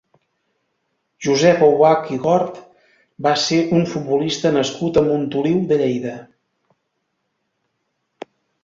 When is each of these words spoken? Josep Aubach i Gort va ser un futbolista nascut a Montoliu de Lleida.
Josep 1.25 1.61
Aubach 1.67 2.09
i 2.15 2.17
Gort 2.23 2.57
va 3.27 3.35
ser 3.43 3.61
un 3.81 3.87
futbolista 3.93 4.55
nascut 4.59 4.99
a 4.99 5.05
Montoliu 5.13 5.63
de 5.75 5.83
Lleida. 5.85 6.19